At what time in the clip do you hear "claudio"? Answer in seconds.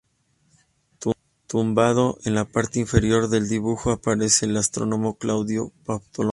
5.19-5.71